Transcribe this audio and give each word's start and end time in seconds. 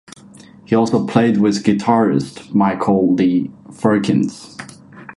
He 0.65 0.73
also 0.75 1.05
played 1.05 1.37
with 1.37 1.63
guitarist 1.63 2.55
Michael 2.55 3.13
Lee 3.13 3.51
Firkins. 3.71 4.57